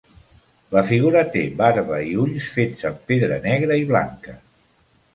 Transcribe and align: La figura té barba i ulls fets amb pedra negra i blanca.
La 0.75 0.81
figura 0.91 1.21
té 1.35 1.43
barba 1.59 2.01
i 2.13 2.17
ulls 2.25 2.49
fets 2.57 2.91
amb 2.93 3.07
pedra 3.13 3.41
negra 3.49 3.81
i 3.87 3.89
blanca. 3.97 4.39